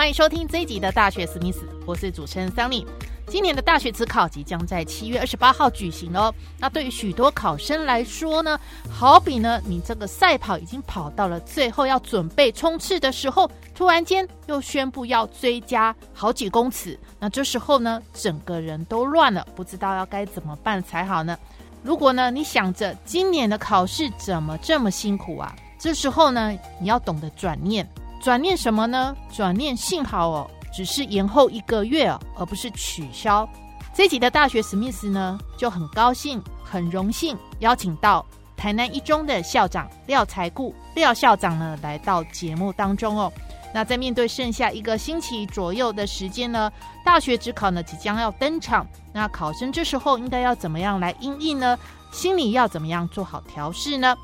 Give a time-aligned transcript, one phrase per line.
[0.00, 2.86] 欢迎收听这一集的大学史密斯，我是主持人桑尼。
[3.26, 6.34] 今年的大学自考即将在七月二十八号举行哦。
[6.58, 8.58] 那对于许多考生来说呢，
[8.90, 21.38] 好比呢，你这个赛跑已经跑到了最后要准备冲刺的时候，突然间又宣布要追加好几公尺，那这时候呢，整个人都乱了，不知道要该怎么办才好呢？
[21.82, 25.54] 如果呢，你想着今年的考试怎么这么辛苦啊？
[25.78, 27.86] 这时候呢，你要懂得转念，
[28.20, 29.16] 转念什么呢？
[29.32, 30.50] 转念幸好哦。
[30.72, 33.48] 只是延后一个月哦，而不是取消。
[33.92, 38.24] 这集的大学史密斯呢，就很高兴、很荣幸邀请到
[38.56, 43.32] 台南一中的校长廖才固廖校长呢，来到节目当中哦。
[43.74, 46.70] 那在面对剩下一个星期左右的时间呢，
[47.04, 51.76] 大学职考呢即将要登场，那考生这时候应该要怎么样来应应呢？
[52.12, 54.16] 心里要怎么样做好调试呢？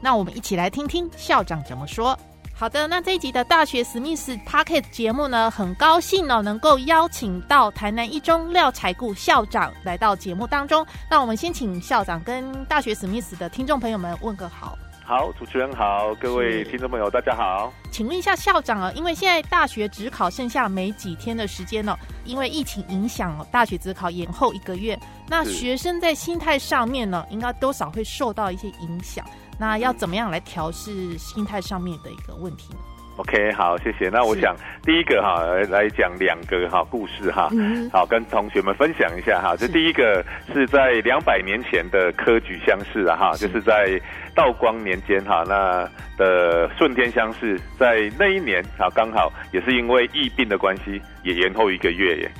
[0.00, 2.16] 那我们一起来听听校长怎么说。
[2.58, 10.84] 好的，那这一集的大学史密斯 Pocket 节目呢，很高兴哦，能够邀请到台南一中廖才固校长来到节目当中。
[11.08, 14.76] 那我们先请校长跟大学史密斯的听众朋友们问个好。
[15.04, 17.72] 好，主持人好，各位听众朋友大家好。
[17.92, 24.98] 请问一下校长啊，因为现在大学只考剩下没几天的时间了，因为疫情影响，大学只考延后一个月，
[25.28, 29.24] 那学生在心态上面呢，应该多少会受到一些影响。
[29.58, 32.78] 那要怎么样来调试心态上面的一个问题呢
[33.16, 34.08] ？OK，好，谢谢。
[34.08, 34.54] 那我想
[34.84, 37.50] 第一个哈来来讲两个哈故事哈，
[37.92, 39.56] 好跟同学们分享一下哈。
[39.56, 44.00] 这第一个是在两百年前的科举乡试啊哈，就是在
[44.36, 52.30] 道光年间哈那的顺天乡试，在那一年啊刚好也是因为疫病的关系，也延后一个月耶。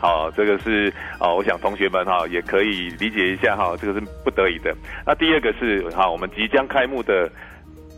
[0.00, 4.74] 好，这个是啊，我想同学们哈也可以理解一下哈，这个是不得已的。
[5.06, 7.30] 那第二个是哈，我们即将开幕的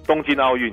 [0.06, 0.72] 东京奥运，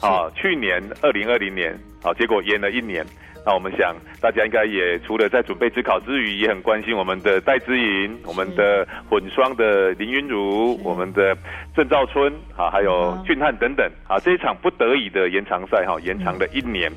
[0.00, 1.72] 啊，去年二零二零年，
[2.02, 3.06] 啊，结果延了一年。
[3.48, 11.36] 那我们想，大家应该也除了在准备自考之余，也很关心我们的戴资颖、我们的混双的林云如、我们的
[11.72, 16.90] 郑兆春，啊，还有俊汉等等，啊，这一场不得已的延长赛哈，延长了一年。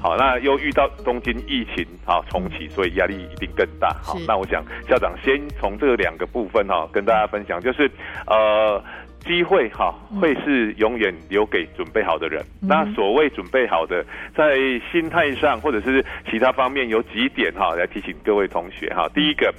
[0.00, 3.88] 好，那又遇到东京疫情啊重启，所以压力一定更大。
[4.02, 7.90] 好，那我想校长先从这两个部分哈跟大家分享，就是
[8.26, 8.82] 呃
[9.24, 12.44] 机会哈会是永远留给准备好的人。
[12.60, 14.04] 那所谓准备好的，
[14.34, 14.56] 在
[14.92, 19.08] 心态上或者是其他方面有几点哈来提醒各位同学哈。
[19.14, 19.54] 第一个。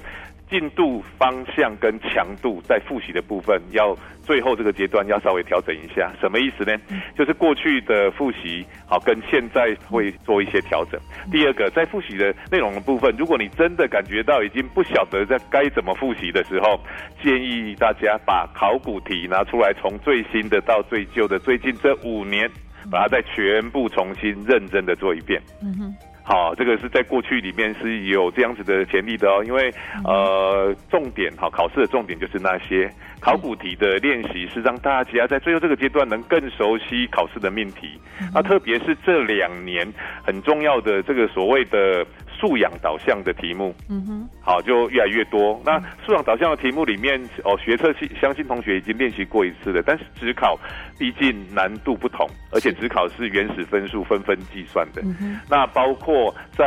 [0.50, 6.76] 进度方向跟强度在复习的部分，要最后这个阶段要稍微调整一下，什么意思呢？
[7.16, 11.00] 就是过去的复习好跟现在会做一些调整。
[11.30, 16.80] 第二个，在复习的内容的部分，如果你真的感觉到已经不晓得在该怎么复习的时候，
[17.22, 22.50] 建议大家把考古题拿出来，从最新的到最旧的，最近这五年，
[22.90, 25.40] 把它再全部重新认真的做一遍。
[25.62, 25.94] 嗯哼。
[26.22, 29.72] 好，这个是在过去里面是有这样子的潜力的哦，因为
[30.04, 32.88] 呃，重点哈，考试的重点就是那些
[33.20, 38.00] 考古题的练习，是让大家在最后这个阶段能更熟悉考试的命题。
[38.32, 39.86] 那特别是这两年
[40.22, 42.06] 很重要的这个所谓的。
[42.40, 45.60] 素养导向的题目，嗯哼，好，就越来越多。
[45.62, 49.82] 那素养导向的题目里面，哦，学测系相信同学已经练习过一次了。
[49.84, 50.58] 但是只考
[50.98, 55.02] 毕竟难度不同，而且只考是原始分数分分计算的。
[55.02, 56.64] 嗯那包括在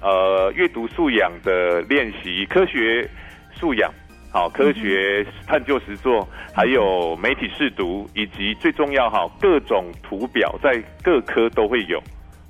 [0.00, 3.08] 呃阅读素养的练习、科学
[3.52, 3.92] 素养、
[4.30, 12.00] 好科学探究实作，还有媒体试读，以及最重要哈各种图表，在各科都会有。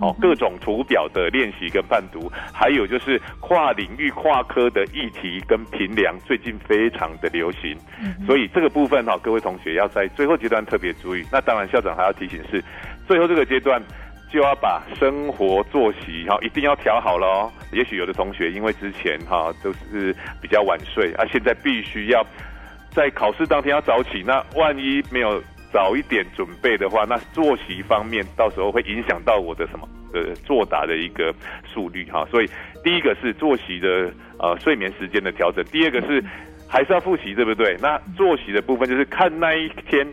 [0.01, 7.77] 哦，各种图表的练习跟判读，还有就是跨领域、跨科的议题跟评量，最近非常的流行。
[8.25, 11.27] 所以这个部分哈，各位同学要在最后阶段特别注意。
[11.33, 12.63] 那当然，校长还要提醒是，
[13.09, 13.83] 最后这个阶段
[14.31, 17.53] 就要把生活作息哈一定要调好了哦。
[17.73, 22.25] 也许有的同学因为之前哈都是比较晚睡，啊，现在必须要
[22.93, 25.43] 在考试当天要早起，那万一没有。
[25.73, 31.35] 早一点准备的话，那作息方面到时候会影响到我的什么呃作答的一个
[31.67, 32.27] 速率哈。
[32.31, 32.51] 所以
[32.83, 36.23] 第一个是作息的呃睡眠时间的调整，第二个是
[36.69, 37.77] 还是要复习，对不对？
[37.81, 40.07] 那作息的部分就是看那一天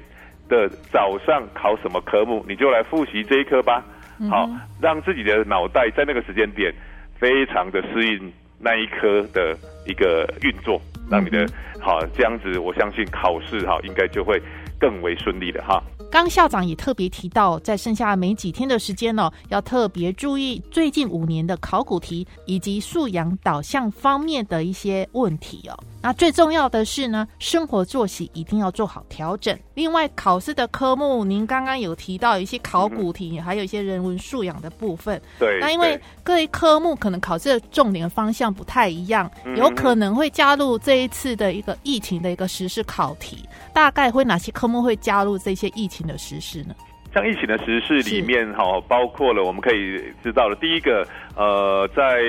[0.48, 3.84] 的早上考什么科目，你就来复习这一科吧。
[4.30, 4.50] 好，
[4.81, 6.74] 让自己的脑袋在那个时间点
[7.19, 10.81] 非常的适应那一科的一个运作，
[11.12, 11.46] 让你的
[11.81, 14.42] 好这样子，我相信考试哈应该就会
[14.80, 15.81] 更为顺利的哈。
[16.12, 25.77] 刚校长也特别提到，在剩下没几天的时间呢，要特别注意最近五年的考古题以及素养导向方面的一些问题哦。
[26.06, 29.57] 那最重要的是呢，生活作息一定要做好调整。
[29.74, 35.19] 另外，考试的科目，您刚刚有提到一些考古题，还有一些人文素养的部分。
[35.40, 35.60] 对。
[35.60, 43.44] 那因为各一科目可能考试的重点方向不太一样，有可能会加入这一次的一个疫情的一个实施考题。
[43.74, 46.75] 大概会哪些科目会加入这些疫情的实施呢？
[47.16, 51.08] 像疫情的实事里面，哈，包括了我们可以知道的，第一个，
[51.38, 52.22] 呃，在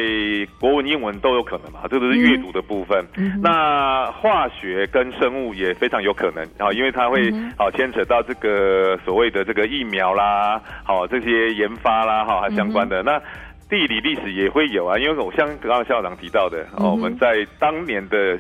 [0.61, 3.05] 国文、英文都有可能嘛，这都是阅读的部分。
[3.43, 13.03] 那化学跟生物也非常有可能啊，因为它会好牵扯到这个所谓的这个疫苗啦，好这些研发啦，哈，相关的。
[13.03, 13.21] 那
[13.69, 18.39] 地理、历史也会有啊，因为我像刚刚校长提到的，哦，我们在当年的。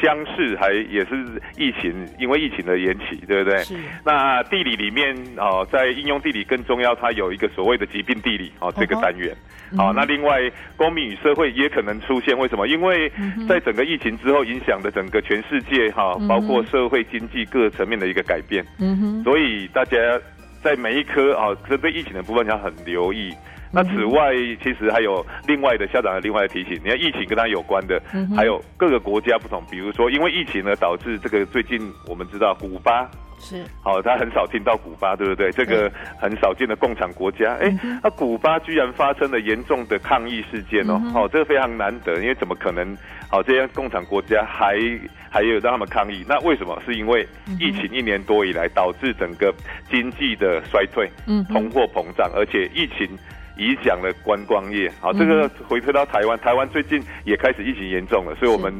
[0.00, 1.16] 乡试还也是
[1.56, 3.58] 疫情，因为疫情的延期，对不对？
[3.64, 3.74] 是。
[4.04, 9.34] 那地理里面哦，在应用地理更重要，它有一个所谓的疾病地理哦，这个单元。
[9.76, 10.38] 好，那另外
[10.76, 12.66] 公民与社会也可能出现，为什么？
[12.68, 13.10] 因为
[13.48, 18.64] 在整个疫情之后，影响的整个全世界哈，包括社会经济各层面的一个改变。
[18.78, 19.24] 嗯哼。
[19.24, 19.96] 所以大家
[20.62, 23.34] 在每一科啊，针对疫情的部分要很留意。
[23.70, 24.32] 那此外，
[24.62, 28.00] 其实还有另外的校长的另外的提醒，你看疫情跟它有关的，
[28.34, 33.08] 还有各个国家不同，比如说因为疫情呢，导致这个最近我们知道古巴
[33.40, 35.52] 是好，他很少听到古巴，对不对？
[35.52, 37.72] 这个很少见的共产国家，哎，
[38.02, 42.96] 那古巴居然发生了严重的抗议事件哦，好，这个非常难得，因为怎么可能
[43.30, 44.76] 好这些共产国家还
[45.30, 46.24] 还有让他们抗议？
[46.26, 46.82] 那为什么？
[46.84, 47.24] 是因为
[47.60, 49.54] 疫情一年多以来导致整个
[49.88, 53.06] 经济的衰退，嗯，通货膨胀，而且疫情。
[53.58, 58.72] 影响了观光业，好，这个回推到台湾，台湾最近也开始疫情严重了，所以我们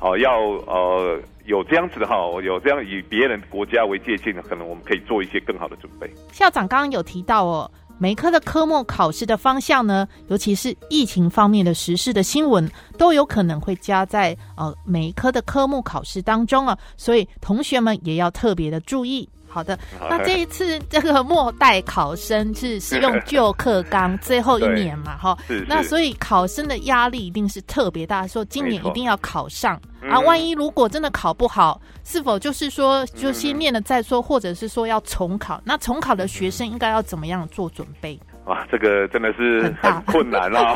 [0.00, 6.10] 哦要呃有这样子的哈，有这样以别人国家为借鉴的，可能我们可以做一些更好的准备。
[6.32, 19.26] 校长刚刚有提到哦，每科的科目考试的方向呢，尤其是疫情方面的时事的新闻，都有可能会加在呃每一科的科目考试当中啊，所以同学们也要特别的注意。
[19.48, 19.78] 好的，
[20.10, 29.80] 那这一次这个末代考生是是用旧课纲最后一年嘛， 哈，那所以考生的压力一定是特别大，说今年一定要考上。
[30.08, 35.60] 啊，万一如果真的考不好，是否就是说就先念了再说，或者是说要重考？
[35.64, 38.16] 那重考的学生应该要怎么样做准备？
[38.46, 40.74] 哇，这个真的是很困难 啊！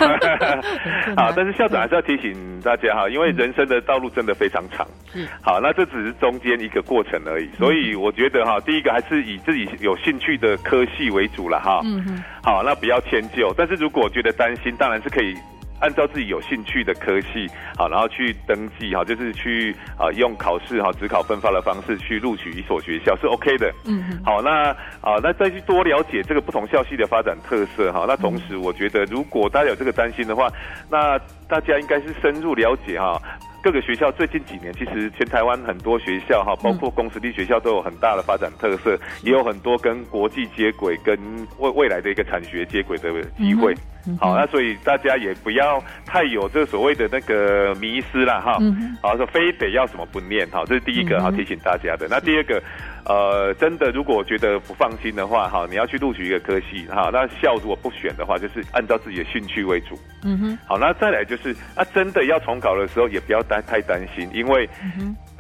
[1.17, 4.87] 好，但是校长还是要提醒大家哈，因为人生的道路真的非常长。
[5.15, 11.81] 嗯，好，那这只是中间一个过程而已，所以我觉得哈，第一个还是以自己有兴趣的科系为主了哈。
[11.85, 15.35] 嗯嗯，好，那不要迁就，但是如果觉得担心，当然是可以。
[15.81, 23.73] 按照自己有兴趣的科系，好，然后去登记，哈，就是去啊，用考试哈，只考分发的方式去录取一所学校是 OK 的。
[23.87, 30.49] 嗯，好，那啊，那再去多了解这个不同校系的发展特色，哈，那同时我觉得，如果大家有这个担心的话，
[30.91, 31.19] 那
[31.49, 33.21] 大家应该是深入了解哈。
[33.63, 41.15] 各个学校最近几年，其实全台湾很多学校哈，包括公私立学校都有很大的发展特色，也有很多跟国际接轨、跟
[41.59, 43.75] 未未来的一个产学接轨的机会。
[44.19, 48.59] 好，那所以大家也不要太有这所谓的那个迷失了哈。
[49.03, 52.07] 好，说非得要什么不念哈，这是第一个哈提醒大家的。
[52.09, 52.63] 那第二个。
[53.07, 59.99] 呃，真的，如果觉得不放心的话，哈，你要去录取一个科系，哈，那校如果不选的话，就是按照自己的兴趣为主。
[60.23, 60.59] 嗯哼。
[60.67, 64.69] 好，那再来就是，啊，真的要重考的时候，也不要担太担心，因为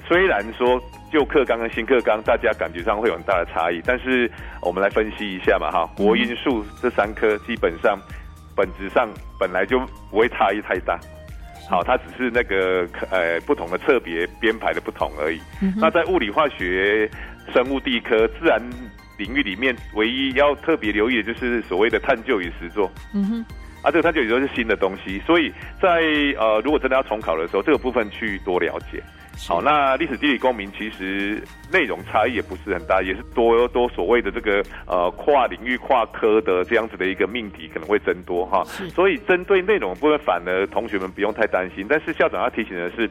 [0.09, 4.29] 虽然说旧课纲跟新课纲，大家感觉上会有很大的差异，但是
[4.63, 7.97] 我们来分析一下嘛，哈，国音数这三科基本上
[8.55, 9.79] 本质上本来就
[10.11, 10.99] 不会差异太大。
[11.69, 15.41] 好，它只是那个呃不同的侧别编排的不同而已。
[15.77, 17.11] 那在物理化学。
[17.55, 18.63] 生物地科自然
[19.19, 22.89] 领域里面，唯一要特别留意的就是所谓的探究与实作。
[23.13, 23.45] 嗯哼，
[23.83, 25.53] 啊，这个探究与实作是新的东西，所以
[25.83, 26.01] 在
[26.39, 29.03] 呃，如果真的要重考的时候，这个部分去多了解。
[29.49, 31.43] 好，那历史地理公民其实
[31.73, 38.63] 内容差异也不是很大，也是多多所谓的这个呃跨领域跨科的这样子的一个命题可能会增多哈。
[38.65, 41.87] 所以针对内容部分，反而同学们不用太担心。
[41.89, 43.11] 但是校长要提醒的是，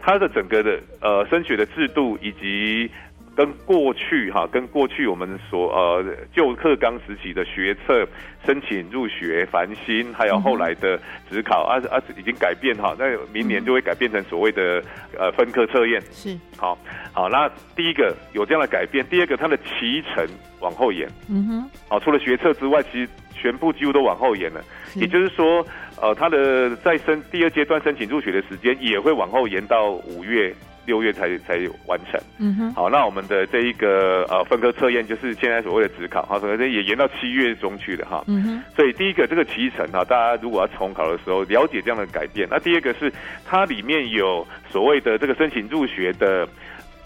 [0.00, 2.90] 他的整个的呃升学的制度以及
[3.34, 8.06] 跟过去哈，跟过去我们所呃旧课纲时期的学测
[8.46, 10.98] 申请入学繁星，还有后来的
[11.28, 14.82] 职考啊啊已经改变哈，那明年就会改变成所谓的
[15.18, 16.00] 呃分科测验。
[16.12, 16.78] 是，好，
[17.12, 20.24] 好，那第一个有这样的改变，第二个它的期程
[20.60, 21.08] 往后延。
[21.28, 24.62] 嗯哼，好，除了学测之外，其实全部几乎都往后延了。
[24.94, 25.66] 也就是说，
[26.00, 30.54] 呃，它的再申第二阶段申请入学的时间也会往后延到五月。
[30.86, 31.54] 六月才才
[31.86, 43.12] 完成，嗯哼，好，那我们的这一个呃分科测验就是现在所谓的职考，好，所以也延到七月中去了哈，嗯哼，所以第一个这个期程哈，大家如果要重考的时候了解这样的改变，那第二个是
[43.44, 46.48] 它里面有所谓的这个申请入学的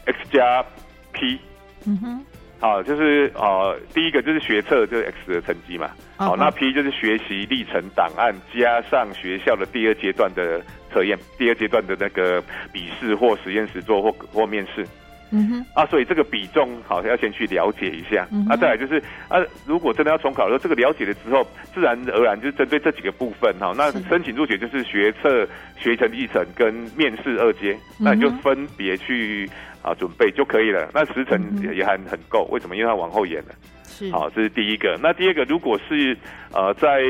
[0.06, 0.64] X 加
[1.12, 1.38] P，
[1.86, 2.24] 嗯哼。
[2.60, 5.92] 好，就是呃，第一个就是学测，就是 X 的成绩嘛。
[6.16, 10.60] 好，那 P 就是学习历程档案加上学校的第二阶段的
[10.92, 12.42] 测验，第二阶段的那个
[12.72, 14.86] 笔试或实验室做或或面试。
[15.30, 15.66] 嗯哼。
[15.74, 18.26] 啊，所以这个比重好要先去了解一下。
[18.48, 23.72] 啊，再来就是啊，如果真的要重考的时候，这个了解了之后，自然而然就针对这几个部分哈。
[23.76, 29.48] 那申请入学就是学测学成历程跟面试二阶，那你就分别去。
[29.80, 30.90] 啊，准备就可以了。
[30.92, 32.74] 那时辰也也很很够，为什么？
[32.74, 33.54] 因为它往后延了。
[33.84, 34.98] 是，好，这是第一个。
[35.00, 36.18] 那第二个，如果是
[36.52, 37.00] 呃在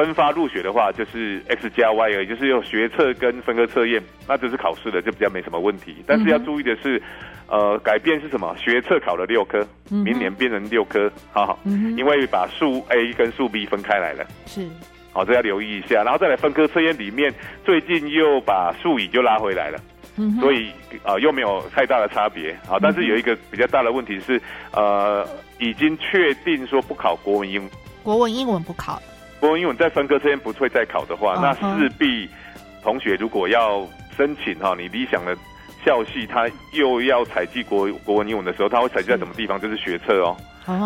[0.00, 5.96] 分发入学的话，就是 X 加 Y 而已，就是有学测跟分科测验，那就是考试的，就比较没什么问题。
[6.06, 7.02] 但是要注意的是，
[7.48, 8.56] 呃，改变是什么？
[8.56, 11.58] 学测考了六科，明年变成六科，好好，
[11.98, 14.26] 因为把数 A 跟数 B 分开来了。
[14.46, 14.66] 是，
[15.12, 16.02] 好，这要留意一下。
[16.02, 19.78] 然后再来分科测验里面，最近又把数乙就拉回来了。
[20.38, 20.70] 所以
[21.02, 24.40] 啊，又没有太大的差别啊，但是有一个比较大的问题是，
[24.72, 25.26] 呃，
[25.58, 27.66] 已经确定说不考国文英，
[28.02, 29.00] 国文英文不考，
[29.40, 32.28] 国文英文在分科这边不会再考的话，那势必
[32.82, 35.34] 同学如果要申请哈，你理想的
[35.84, 39.58] 校系，他又要采集国国文英文的时候，他会采集在什么地方？
[39.58, 40.36] 就是学测哦。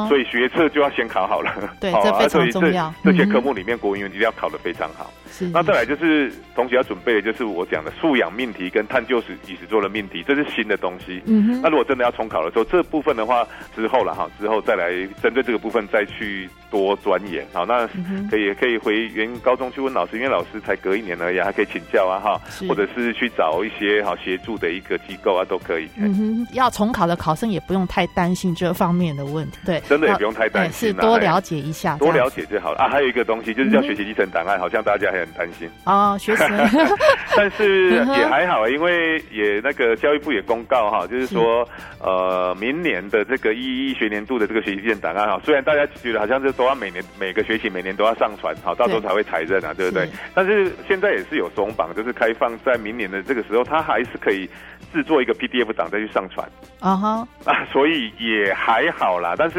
[0.08, 2.92] 所以学测就要先考好了， 对，这非常重要。
[3.02, 5.10] 这些科目里面，国文、一定要考得非常好。
[5.30, 5.46] 是。
[5.46, 11.22] 那再来就是同学要准备的，就是我讲的素养命题跟探究史历史做的命题，这是新的东西。
[11.26, 11.60] 嗯哼。
[11.62, 14.90] 那如果真的要重考的时候，这部分的话之后了哈，之后再来
[15.22, 17.44] 针对这个部分再去多钻研。
[17.52, 17.86] 好，那
[18.30, 25.88] 可以可以回原高中去问老师，因为老师才隔一年而已，还可以请教啊哈，或者是去找一些好协助的一个机构啊，都可以。
[25.96, 26.46] 嗯哼。
[26.52, 29.58] 要重考的考生也不用太担心这方面的问题。
[29.64, 29.73] 对。
[29.80, 30.88] 真的也不用太担心。
[30.88, 32.88] 是多了解一下，多了解就好了啊。
[32.88, 36.16] 还有一个东西就是叫学习历程档案，好像大家还很担心哦。
[36.20, 36.44] 学习，
[37.36, 41.66] 但是也还好，因为也那个教育部也公告哈，就是说
[42.00, 50.08] 呃，明年的这个一一学年度的这个学习历程档案哈，虽然大家觉得好像是都要每年每个学期每年都要上传，好，到时候才会采认啊，对不对？
[50.34, 54.48] 但是现在也是有松绑，就是开放在明年的这个时候，它还是可以
[54.92, 56.48] 制作一个 PDF 档再去上传
[56.80, 59.34] 啊哈啊，所以也还好啦。
[59.36, 59.53] 但是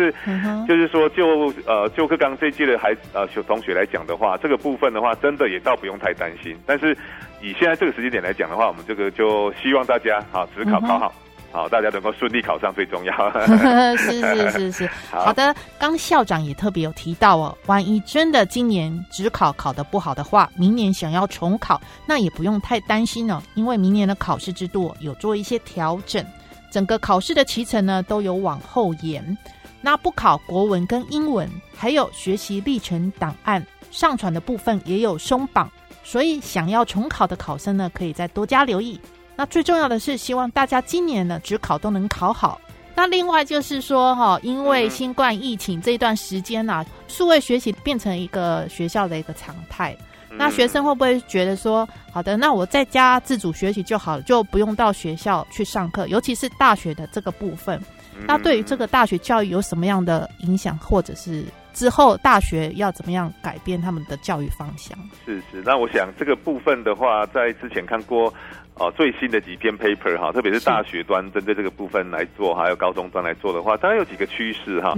[0.67, 0.85] 就是。
[0.95, 6.55] 说就呃就课刚这届的孩呃学同学来讲的话，这个部分的话，真的也倒不用太担心。
[6.65, 6.95] 但是
[7.41, 11.13] 以现在这个时间点来讲的话，我们这个就希望大家好，只考考好，
[11.51, 13.13] 好大家能够顺利考上最重要。
[13.97, 15.53] 是是是是，好的。
[15.77, 26.23] 刚校长也特别有提到哦，万一真的今年只考考得不好的话，明年想要重考，那也不用太担心了，因为明年的考试制度有做一些调整，
[26.71, 29.37] 整个考试的期程呢都有往后延。
[29.85, 35.71] 那不考国文跟英文，还有学习历程档案上传的部分也有松绑，
[36.03, 38.99] 所以想要重考的考生呢，可以再多加留意。
[39.35, 42.59] 那最重要的是，希望大家今年呢，只考都能考好。
[42.95, 49.95] 那另外就是说，哈，因为新冠疫情这段时间呢，数位学习变成一个学校的一个常态。
[50.31, 56.07] 那学生会不会觉得说，好的，那我在家自主学习就好了，就不用到学校去上课？
[56.07, 57.79] 尤其是大学的这个部分。
[58.27, 61.43] 那对于这个大学教育有什么样的影响，或者是
[61.73, 64.97] 之后大学要怎么样改变他们的教育方向？
[65.25, 68.33] 是是，那我想这个部分的话，在之前看过
[68.75, 74.95] 哦最新的几篇 paper 哈，特别是大学端针对这个部分来做，还有高中端来做的话，当然有几个趋势哈。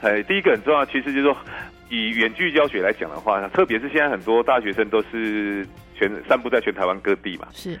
[0.00, 1.36] 哎，第一个很重要的趋势就是说，
[1.90, 7.78] 以远距教学来讲的话，特别是现在很多大学生都是全散布在全台湾各地嘛，是，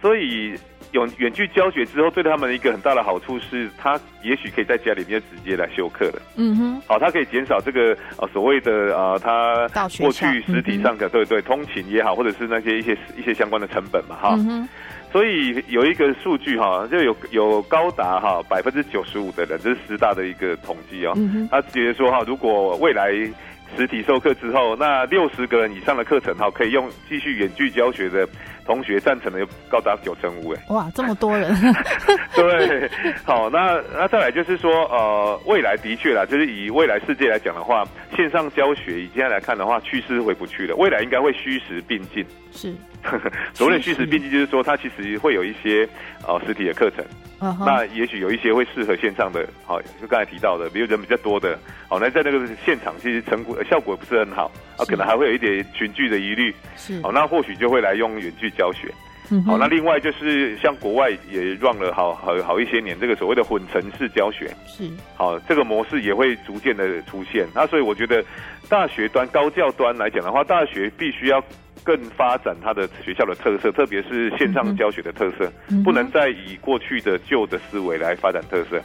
[0.00, 0.54] 所以。
[0.92, 6.22] 有远距教学之后，对他们一个很大的好处是，他也许可以在家里面直接来修课了。
[6.36, 14.38] 嗯哼，好，他可以减少这个呃所谓的啊，他过去实体上的对对通勤也好，或者是那些一些一些相关的成本嘛，哈。
[15.12, 21.12] 所以有一个数据哈，就有有高达哈百分之九十五的人，这是十大的一个统计哦。
[21.50, 23.12] 他觉得说哈，如果未来
[23.76, 28.26] 实体授课之后，那六十个人以上的课程哈，可以用继续远距教学的。
[28.68, 31.50] 同学赞成的有高达九成五，哎，哇，这么多人，
[32.36, 32.90] 对，
[33.24, 37.82] 好，那那再来就是说，呃，未来的确啦，就是以未来世界来讲的话，
[38.14, 42.22] 线上教学以现在来看的话，趋势回不去了，未来应该会虚实并进。
[42.52, 42.74] 是，
[43.54, 45.88] 所谓的虚实并进，就是说它其实会有一些
[46.26, 47.02] 呃实体的课程，
[47.40, 51.56] 那也许有一些会适合线上的，好，就刚才提到的，比如人比较多的，
[51.88, 58.92] 好，那在那个现场其实成果效果不是很好，啊，可能还会有一点群聚的疑虑，是，好，那或许就会来用远距教学，
[59.30, 68.24] 嗯好，那另外就是像国外也 run 了好好好一些年，这个所谓的混成式教学，是，好，这个模式也会逐渐的出现，那所以我觉得
[68.68, 71.42] 大学端高教端来讲的话，大学必须要。
[71.84, 75.50] 更发展它的学校的特色，特别是线上教学的特色，
[75.84, 78.80] 不能再以过去的旧的思维来发展特色。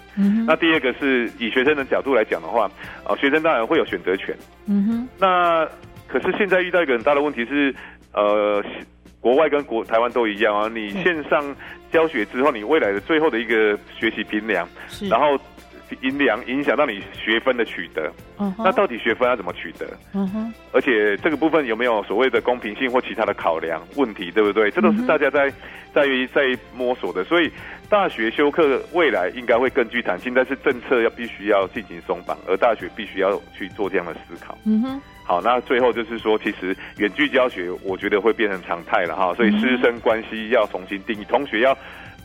[0.47, 2.69] 那第二个是以学生的角度来讲的话，
[3.03, 4.35] 啊，学生当然会有选择权。
[4.67, 5.07] 嗯哼。
[5.19, 5.67] 那
[6.07, 7.73] 可是现在遇到一个很大的问题是，
[8.13, 8.63] 呃，
[9.19, 11.55] 国外跟国台湾都一样啊，你线上
[11.91, 14.67] 教学之后，你未来的最后的一个学习评量，
[15.09, 15.39] 然后。
[16.01, 18.11] 影响影响到你学分的取得，
[18.57, 19.87] 那到底学分要怎么取得？
[20.71, 24.71] 而且这个部分有没有所谓的公平性或其他的考量问题，对不对？
[24.71, 25.51] 这都是大家在
[25.93, 27.23] 在于在摸索的。
[27.23, 27.51] 所以
[27.89, 34.57] 大学修课未来应该会更具弹性，但是政策要必须要进行松绑，而大学必须要去做这样的思考。
[34.65, 41.77] 嗯哼，好，那最后就是说，其实远距教学我觉得会变成常态了哈，所以师生关系要重新定义，同学要。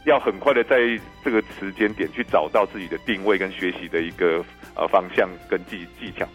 [0.09, 0.77] 要很快的在
[1.23, 6.27] 这个时间点去找到自己的定位跟学习的一个呃方向跟技技巧。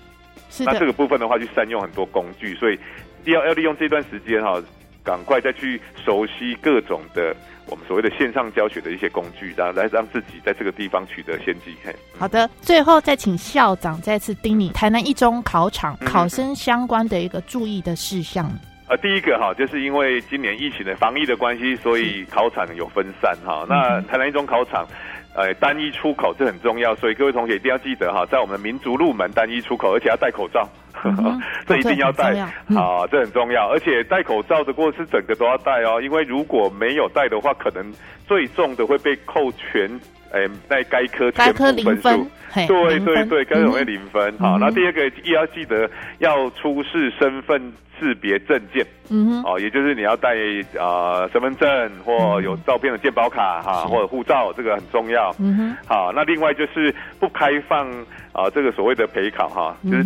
[0.59, 2.79] 那这个部分的话，去善用很多工具，所以
[3.25, 4.61] 要要利用这段时间哈，
[5.03, 11.75] 赶快再去熟悉各种的我们所谓的线上教学的一些工具，然后来让自己在这个地方取得先机。
[11.83, 18.51] 嘿好的，最后再请校长再次叮咛台南一中考场考生相关的一个注意的事项。
[18.89, 23.65] 呃，第一个哈，就是因为今年疫情的防疫的关系，所以考场有分散哈。
[23.69, 24.85] 那台南一中考场，
[25.33, 30.67] 呃，单一出口这很重要，所以各位同学一定要记得哈，在我们民族入门单一出口，而且要戴口罩，
[31.65, 32.37] 这一定要戴
[32.75, 33.69] 啊，这很重要。
[33.71, 37.89] 而且戴口罩的过是整个都要戴哦，因为如果没有戴的话，可能
[38.27, 39.89] 最重的会被扣全。
[40.33, 42.27] 哎，在该科全部分数，
[42.67, 44.35] 对对对，该容易零分。
[44.39, 50.35] 好，那第二个也要记得要出示身份识别证件，嗯哼，哦，也就是你要带
[50.79, 55.33] 啊身份证或有照片的健保卡哈，或者护照，这个很重要。
[55.37, 57.87] 嗯哼，好，那另外就是不开放
[58.31, 60.05] 啊这个所谓的陪考哈，就是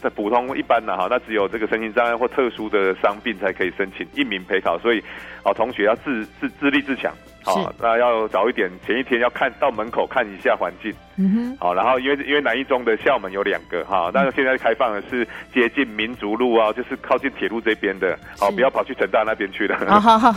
[0.00, 5.02] 在普通一般的哈，那只有这个身心障碍或特殊的伤病才可以申请一名陪考，所以
[5.46, 7.12] 哦同学要自自自立自强。
[7.44, 10.92] 好，那要早一点，前一天要看到门口看一下环境。
[11.16, 11.56] 嗯哼。
[11.60, 18.18] 好，然后因为因为南一中的校门有两个哈，但是现在开放的是接近民族路啊，就是靠近铁路这边的。
[18.36, 19.78] 好，不要跑去成大那边去了。
[19.88, 20.32] 好好，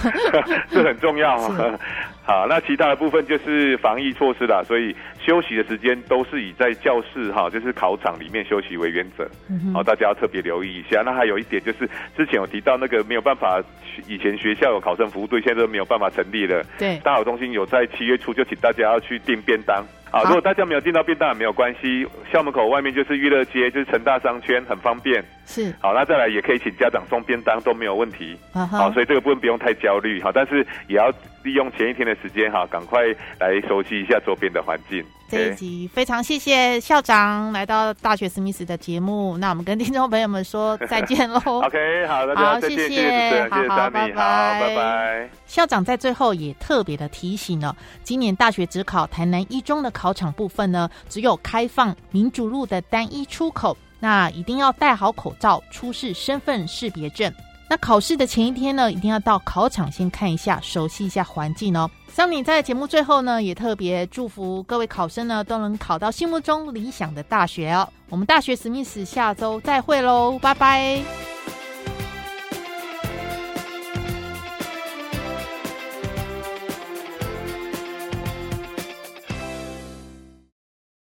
[0.70, 1.36] 这很重要。
[2.22, 9.28] 好，那其他的部分就是防疫措施啦，所以休息的时间都是以在教室哈，就是考场里面休息为原则。
[9.50, 11.02] 嗯好，大家要特别留意一下。
[11.04, 13.60] 那还有一点就是，之前有提到那个没有办法，
[14.08, 16.62] 以前学校有考生服务队，现在都没有办法成立了。
[16.78, 17.00] 对。
[17.04, 19.84] 大好中心有在七月初就请大家要去订便当。
[20.12, 25.24] 啊，如果大家没有订到便当也没有关系，校门口外面就是娱乐街，就是成大商圈，很方便。
[25.50, 25.74] 是。
[25.82, 28.38] 好，那再来也可以请家长送便当都没有问题。
[28.54, 30.22] 好，所以这个部分不用太焦虑。
[30.22, 31.10] 哈，但是也要
[31.44, 33.02] 利用前一天的时间哈，赶快
[33.40, 35.04] 来熟悉一下周边的环境。
[35.32, 41.40] 这一集非常谢谢校长来到大学史密斯的节目，那我们跟听众朋友们说再见喽。
[41.46, 45.30] OK，好，好，谢谢，好好，拜拜，拜拜。
[45.46, 57.34] 校长在最后也特别的提醒了，今年大学只考台南一中的考场部分呢，只有开放民主路的单一出口，那一定要戴好口罩，出示身份识别证。
[57.70, 61.90] 那考试的前一天呢，一定要到考场先看一下，熟悉一下环境哦。
[62.08, 67.88] 桑尼在节目最后呢，也特别祝福各位考生呢，都能考到心目中理想的大学哦。
[68.10, 71.39] 我们大学史密斯下周再会喽，拜拜。